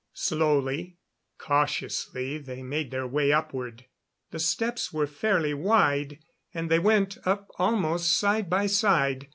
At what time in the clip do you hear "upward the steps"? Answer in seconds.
3.31-4.91